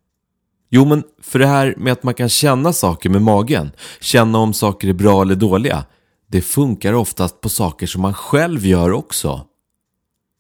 Jo, 0.71 0.85
men 0.85 1.05
för 1.23 1.39
det 1.39 1.47
här 1.47 1.75
med 1.77 1.93
att 1.93 2.03
man 2.03 2.15
kan 2.15 2.29
känna 2.29 2.73
saker 2.73 3.11
med 3.11 3.23
magen, 3.23 3.71
känna 4.01 4.39
om 4.39 4.53
saker 4.53 4.89
är 4.89 4.93
bra 4.93 5.23
eller 5.23 5.35
dåliga, 5.35 5.85
det 6.27 6.43
funkar 6.43 6.93
oftast 6.93 7.41
på 7.41 7.49
saker 7.49 7.87
som 7.87 8.03
man 8.03 8.15
själv 8.15 8.67
gör 8.67 8.93
också. 8.93 9.47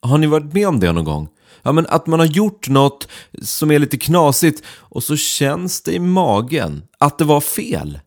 Har 0.02 0.18
ni 0.18 0.26
varit 0.26 0.52
med 0.52 0.68
om 0.68 0.81
det 0.81 0.92
någon 0.92 1.05
gång? 1.05 1.28
Ja, 1.62 1.72
men 1.72 1.87
att 1.87 2.07
man 2.07 2.20
har 2.20 2.26
gjort 2.26 2.68
något 2.68 3.09
som 3.42 3.70
är 3.70 3.78
lite 3.78 3.98
knasigt 3.98 4.62
och 4.66 5.05
så 5.05 5.16
känns 5.16 5.83
det 5.83 5.92
i 5.92 5.98
magen 5.98 6.83
att 6.98 7.18
det 7.18 7.24
var 7.24 7.40
fel. 7.40 8.00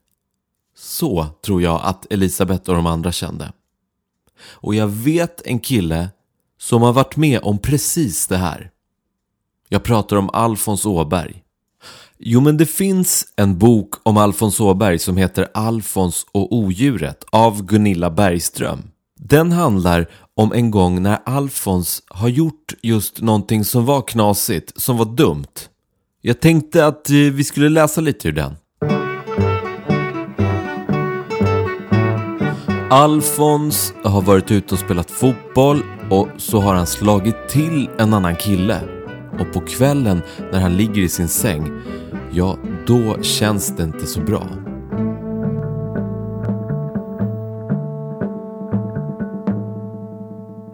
Så 0.76 1.26
tror 1.46 1.62
jag 1.62 1.80
att 1.84 2.12
Elisabeth 2.12 2.70
och 2.70 2.76
de 2.76 2.86
andra 2.86 3.12
kände. 3.12 3.52
Och 4.46 4.74
jag 4.74 4.88
vet 4.88 5.46
en 5.46 5.60
kille 5.60 6.08
som 6.58 6.82
har 6.82 6.92
varit 6.92 7.16
med 7.16 7.40
om 7.42 7.58
precis 7.58 8.26
det 8.26 8.36
här. 8.36 8.70
Jag 9.68 9.82
pratar 9.82 10.16
om 10.16 10.30
Alfons 10.32 10.86
Åberg. 10.86 11.43
Jo, 12.26 12.40
men 12.40 12.56
det 12.56 12.66
finns 12.66 13.26
en 13.36 13.58
bok 13.58 13.94
om 14.02 14.16
Alfons 14.16 14.60
Åberg 14.60 14.98
som 14.98 15.16
heter 15.16 15.48
Alfons 15.54 16.26
och 16.32 16.52
odjuret 16.52 17.24
av 17.32 17.62
Gunilla 17.66 18.10
Bergström. 18.10 18.82
Den 19.20 19.52
handlar 19.52 20.10
om 20.34 20.52
en 20.52 20.70
gång 20.70 21.02
när 21.02 21.18
Alfons 21.26 22.02
har 22.08 22.28
gjort 22.28 22.74
just 22.82 23.20
någonting 23.20 23.64
som 23.64 23.84
var 23.84 24.02
knasigt, 24.02 24.80
som 24.80 24.96
var 24.96 25.04
dumt. 25.04 25.68
Jag 26.20 26.40
tänkte 26.40 26.86
att 26.86 27.10
eh, 27.10 27.16
vi 27.16 27.44
skulle 27.44 27.68
läsa 27.68 28.00
lite 28.00 28.28
ur 28.28 28.32
den. 28.32 28.56
Alfons 32.90 33.94
har 34.04 34.22
varit 34.22 34.50
ute 34.50 34.74
och 34.74 34.80
spelat 34.80 35.10
fotboll 35.10 35.82
och 36.10 36.28
så 36.36 36.60
har 36.60 36.74
han 36.74 36.86
slagit 36.86 37.48
till 37.48 37.88
en 37.98 38.14
annan 38.14 38.36
kille. 38.36 38.80
Och 39.40 39.52
på 39.52 39.60
kvällen 39.60 40.22
när 40.52 40.60
han 40.60 40.76
ligger 40.76 41.02
i 41.02 41.08
sin 41.08 41.28
säng, 41.28 41.70
ja 42.36 42.58
då 42.86 43.22
känns 43.22 43.76
det 43.76 43.82
inte 43.82 44.06
så 44.06 44.20
bra. 44.20 44.48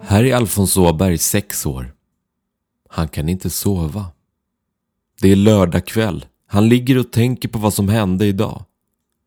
Här 0.02 0.24
är 0.24 0.34
Alfons 0.34 0.76
Åberg 0.76 1.18
sex 1.18 1.66
år. 1.66 1.94
Han 2.88 3.08
kan 3.08 3.28
inte 3.28 3.50
sova. 3.50 4.06
Det 5.20 5.28
är 5.32 5.36
lördag 5.36 5.86
kväll. 5.86 6.26
Han 6.46 6.68
ligger 6.68 6.98
och 6.98 7.12
tänker 7.12 7.48
på 7.48 7.58
vad 7.58 7.74
som 7.74 7.88
hände 7.88 8.26
idag. 8.26 8.64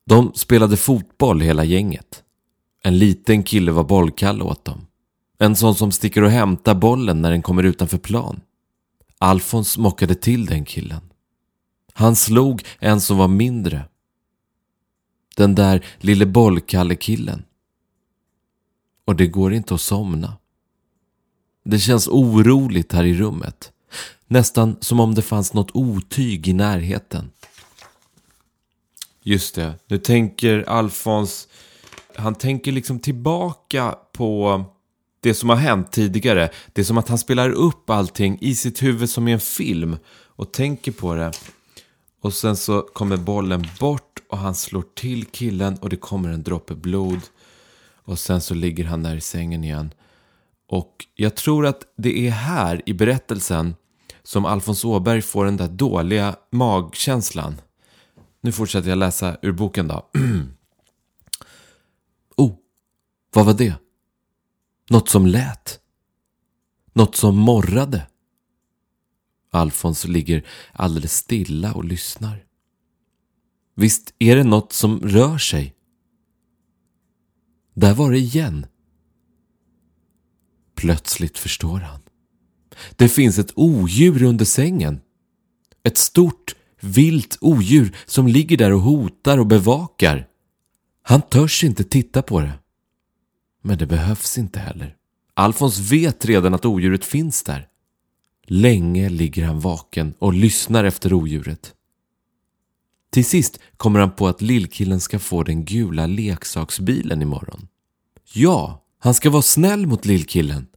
De 0.05 0.31
spelade 0.35 0.77
fotboll 0.77 1.41
hela 1.41 1.63
gänget. 1.63 2.23
En 2.83 2.97
liten 2.97 3.43
kille 3.43 3.71
var 3.71 3.83
bollkalle 3.83 4.43
åt 4.43 4.65
dem. 4.65 4.85
En 5.39 5.55
sån 5.55 5.75
som 5.75 5.91
sticker 5.91 6.23
och 6.23 6.29
hämtar 6.29 6.75
bollen 6.75 7.21
när 7.21 7.31
den 7.31 7.41
kommer 7.41 7.63
utanför 7.63 7.97
plan. 7.97 8.41
Alfons 9.17 9.77
mockade 9.77 10.15
till 10.15 10.45
den 10.45 10.65
killen. 10.65 11.01
Han 11.93 12.15
slog 12.15 12.63
en 12.79 13.01
som 13.01 13.17
var 13.17 13.27
mindre. 13.27 13.85
Den 15.35 15.55
där 15.55 15.85
lille 15.97 16.25
bollkalle-killen. 16.25 17.43
Och 19.05 19.15
det 19.15 19.27
går 19.27 19.53
inte 19.53 19.73
att 19.73 19.81
somna. 19.81 20.37
Det 21.63 21.79
känns 21.79 22.07
oroligt 22.07 22.91
här 22.91 23.03
i 23.03 23.13
rummet. 23.13 23.71
Nästan 24.27 24.77
som 24.79 24.99
om 24.99 25.15
det 25.15 25.21
fanns 25.21 25.53
något 25.53 25.71
otyg 25.73 26.47
i 26.47 26.53
närheten. 26.53 27.31
Just 29.23 29.55
det, 29.55 29.73
nu 29.87 29.97
tänker 29.97 30.69
Alfons, 30.69 31.47
han 32.15 32.35
tänker 32.35 32.71
liksom 32.71 32.99
tillbaka 32.99 33.95
på 34.11 34.63
det 35.19 35.33
som 35.33 35.49
har 35.49 35.55
hänt 35.55 35.91
tidigare. 35.91 36.49
Det 36.73 36.81
är 36.81 36.85
som 36.85 36.97
att 36.97 37.09
han 37.09 37.17
spelar 37.17 37.49
upp 37.49 37.89
allting 37.89 38.37
i 38.41 38.55
sitt 38.55 38.83
huvud 38.83 39.09
som 39.09 39.27
i 39.27 39.31
en 39.31 39.39
film 39.39 39.97
och 40.11 40.53
tänker 40.53 40.91
på 40.91 41.15
det. 41.15 41.31
Och 42.23 42.33
sen 42.33 42.55
så 42.55 42.81
kommer 42.81 43.17
bollen 43.17 43.67
bort 43.79 44.19
och 44.29 44.37
han 44.37 44.55
slår 44.55 44.83
till 44.95 45.25
killen 45.25 45.77
och 45.77 45.89
det 45.89 45.97
kommer 45.97 46.29
en 46.29 46.43
droppe 46.43 46.75
blod. 46.75 47.21
Och 48.03 48.19
sen 48.19 48.41
så 48.41 48.53
ligger 48.53 48.85
han 48.85 49.03
där 49.03 49.15
i 49.15 49.21
sängen 49.21 49.63
igen. 49.63 49.93
Och 50.67 51.05
jag 51.15 51.35
tror 51.35 51.65
att 51.65 51.83
det 51.97 52.27
är 52.27 52.31
här 52.31 52.81
i 52.85 52.93
berättelsen 52.93 53.75
som 54.23 54.45
Alfons 54.45 54.85
Åberg 54.85 55.21
får 55.21 55.45
den 55.45 55.57
där 55.57 55.67
dåliga 55.67 56.35
magkänslan. 56.51 57.61
Nu 58.41 58.51
fortsätter 58.51 58.89
jag 58.89 58.97
läsa 58.97 59.37
ur 59.41 59.51
boken 59.51 59.87
då. 59.87 60.09
oh, 62.37 62.51
vad 63.33 63.45
var 63.45 63.53
det? 63.53 63.73
Något 64.89 65.09
som 65.09 65.27
lät. 65.27 65.79
Något 66.93 67.15
som 67.15 67.37
morrade. 67.37 68.07
Alfons 69.53 70.05
ligger 70.05 70.45
alldeles 70.71 71.13
stilla 71.13 71.73
och 71.73 71.83
lyssnar. 71.83 72.45
Visst 73.75 74.13
är 74.19 74.35
det 74.35 74.43
något 74.43 74.73
som 74.73 74.99
rör 74.99 75.37
sig? 75.37 75.75
Där 77.73 77.93
var 77.93 78.11
det 78.11 78.17
igen. 78.17 78.65
Plötsligt 80.75 81.37
förstår 81.37 81.79
han. 81.79 81.99
Det 82.95 83.09
finns 83.09 83.39
ett 83.39 83.51
odjur 83.55 84.23
under 84.23 84.45
sängen. 84.45 85.01
Ett 85.83 85.97
stort, 85.97 86.55
vilt 86.79 87.37
odjur 87.41 87.95
som 88.05 88.27
ligger 88.27 88.57
där 88.57 88.73
och 88.73 88.81
hotar 88.81 89.37
och 89.37 89.47
bevakar. 89.47 90.27
Han 91.03 91.21
törs 91.21 91.63
inte 91.63 91.83
titta 91.83 92.21
på 92.21 92.39
det. 92.39 92.53
Men 93.61 93.77
det 93.77 93.85
behövs 93.85 94.37
inte 94.37 94.59
heller. 94.59 94.95
Alfons 95.33 95.79
vet 95.79 96.25
redan 96.25 96.53
att 96.53 96.65
odjuret 96.65 97.05
finns 97.05 97.43
där. 97.43 97.67
Länge 98.47 99.09
ligger 99.09 99.45
han 99.45 99.59
vaken 99.59 100.13
och 100.19 100.33
lyssnar 100.33 100.83
efter 100.83 101.13
odjuret. 101.13 101.73
Till 103.11 103.25
sist 103.25 103.59
kommer 103.77 103.99
han 103.99 104.11
på 104.11 104.27
att 104.27 104.41
lillkillen 104.41 104.99
ska 104.99 105.19
få 105.19 105.43
den 105.43 105.65
gula 105.65 106.05
leksaksbilen 106.07 107.21
imorgon. 107.21 107.67
Ja, 108.33 108.85
han 108.99 109.13
ska 109.13 109.29
vara 109.29 109.41
snäll 109.41 109.87
mot 109.87 110.05
lillkillen. 110.05 110.67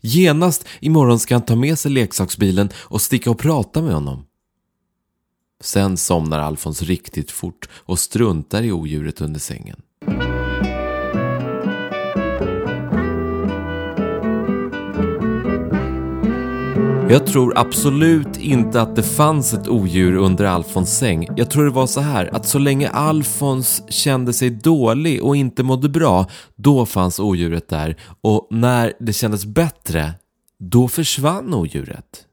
Genast 0.00 0.66
imorgon 0.80 1.18
ska 1.18 1.34
han 1.34 1.44
ta 1.44 1.56
med 1.56 1.78
sig 1.78 1.90
leksaksbilen 1.90 2.70
och 2.76 3.02
sticka 3.02 3.30
och 3.30 3.38
prata 3.38 3.82
med 3.82 3.94
honom. 3.94 4.26
Sen 5.60 5.96
somnar 5.96 6.38
Alfons 6.38 6.82
riktigt 6.82 7.30
fort 7.30 7.68
och 7.72 7.98
struntar 7.98 8.62
i 8.62 8.72
odjuret 8.72 9.20
under 9.20 9.40
sängen. 9.40 9.82
Jag 17.14 17.26
tror 17.26 17.58
absolut 17.58 18.36
inte 18.36 18.82
att 18.82 18.96
det 18.96 19.02
fanns 19.02 19.54
ett 19.54 19.68
odjur 19.68 20.16
under 20.16 20.44
Alfons 20.44 20.98
säng. 20.98 21.28
Jag 21.36 21.50
tror 21.50 21.64
det 21.64 21.70
var 21.70 21.86
så 21.86 22.00
här 22.00 22.34
att 22.34 22.46
så 22.46 22.58
länge 22.58 22.88
Alfons 22.88 23.82
kände 23.88 24.32
sig 24.32 24.50
dålig 24.50 25.24
och 25.24 25.36
inte 25.36 25.62
mådde 25.62 25.88
bra, 25.88 26.30
då 26.56 26.86
fanns 26.86 27.20
odjuret 27.20 27.68
där. 27.68 27.96
Och 28.20 28.48
när 28.50 28.92
det 29.00 29.12
kändes 29.12 29.44
bättre, 29.44 30.12
då 30.58 30.88
försvann 30.88 31.54
odjuret. 31.54 32.24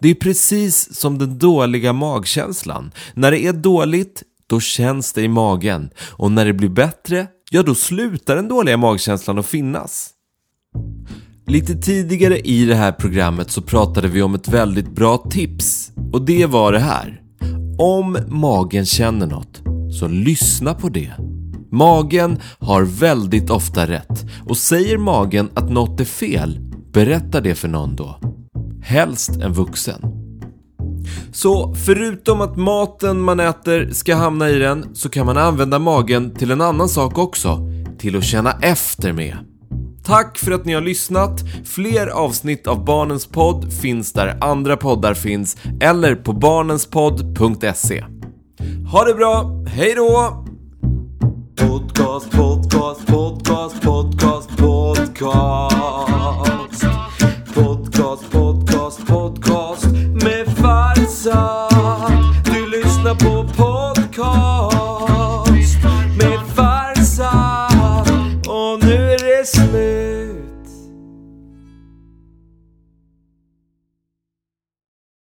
Det 0.00 0.10
är 0.10 0.14
precis 0.14 0.94
som 0.94 1.18
den 1.18 1.38
dåliga 1.38 1.92
magkänslan. 1.92 2.92
När 3.14 3.30
det 3.30 3.46
är 3.46 3.52
dåligt, 3.52 4.22
då 4.46 4.60
känns 4.60 5.12
det 5.12 5.22
i 5.22 5.28
magen. 5.28 5.90
Och 6.10 6.32
när 6.32 6.46
det 6.46 6.52
blir 6.52 6.68
bättre, 6.68 7.26
ja 7.50 7.62
då 7.62 7.74
slutar 7.74 8.36
den 8.36 8.48
dåliga 8.48 8.76
magkänslan 8.76 9.38
att 9.38 9.46
finnas. 9.46 10.14
Lite 11.50 11.74
tidigare 11.74 12.38
i 12.38 12.64
det 12.64 12.74
här 12.74 12.92
programmet 12.92 13.50
så 13.50 13.62
pratade 13.62 14.08
vi 14.08 14.22
om 14.22 14.34
ett 14.34 14.48
väldigt 14.48 14.94
bra 14.94 15.16
tips. 15.30 15.92
Och 16.12 16.22
det 16.22 16.46
var 16.46 16.72
det 16.72 16.78
här. 16.78 17.20
Om 17.78 18.18
magen 18.28 18.86
känner 18.86 19.26
något, 19.26 19.62
så 20.00 20.08
lyssna 20.08 20.74
på 20.74 20.88
det. 20.88 21.12
Magen 21.70 22.38
har 22.58 22.82
väldigt 22.82 23.50
ofta 23.50 23.86
rätt. 23.86 24.26
Och 24.48 24.56
säger 24.56 24.98
magen 24.98 25.50
att 25.54 25.70
något 25.70 26.00
är 26.00 26.04
fel, 26.04 26.58
berätta 26.92 27.40
det 27.40 27.54
för 27.54 27.68
någon 27.68 27.96
då. 27.96 28.20
Helst 28.82 29.30
en 29.30 29.52
vuxen. 29.52 30.02
Så 31.32 31.74
förutom 31.74 32.40
att 32.40 32.56
maten 32.56 33.20
man 33.20 33.40
äter 33.40 33.90
ska 33.92 34.14
hamna 34.14 34.50
i 34.50 34.58
den 34.58 34.94
så 34.94 35.08
kan 35.08 35.26
man 35.26 35.38
använda 35.38 35.78
magen 35.78 36.34
till 36.34 36.50
en 36.50 36.60
annan 36.60 36.88
sak 36.88 37.18
också. 37.18 37.68
Till 37.98 38.16
att 38.16 38.24
känna 38.24 38.52
efter 38.60 39.12
med. 39.12 39.36
Tack 40.10 40.38
för 40.38 40.52
att 40.52 40.64
ni 40.64 40.72
har 40.72 40.80
lyssnat. 40.80 41.40
Fler 41.64 42.06
avsnitt 42.06 42.66
av 42.66 42.84
Barnens 42.84 43.26
podd 43.26 43.72
finns 43.72 44.12
där 44.12 44.38
andra 44.40 44.76
poddar 44.76 45.14
finns 45.14 45.56
eller 45.80 46.14
på 46.14 46.32
barnenspodd.se. 46.32 48.04
Ha 48.92 49.04
det 49.04 49.14
bra, 49.14 49.64
hej 49.66 49.94
då! 49.96 50.44
Podcast, 51.56 52.30
podcast, 52.30 53.06
podcast, 53.06 53.82
podcast, 53.82 54.56
podcast. 54.56 55.76
Podcast, 57.54 58.29